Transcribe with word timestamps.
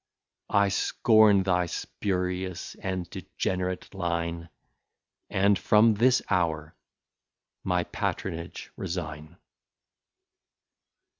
I 0.49 0.69
scorn 0.69 1.43
thy 1.43 1.67
spurious 1.67 2.73
and 2.81 3.07
degenerate 3.07 3.93
line, 3.93 4.49
And 5.29 5.59
from 5.59 5.93
this 5.93 6.23
hour 6.27 6.75
my 7.63 7.83
patronage 7.83 8.71
resign. 8.75 9.37